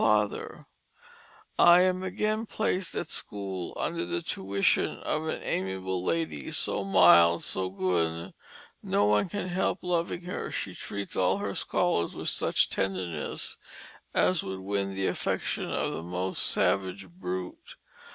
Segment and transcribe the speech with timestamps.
[0.03, 0.65] FATHER:
[1.59, 7.43] "I am again placed at school under the tuition of an amiable lady, so mild,
[7.43, 8.33] so good,
[8.81, 13.57] no one can help loving her; she treats all her scholars with such tenderness
[14.11, 17.75] as would win the affection of the most savage brute.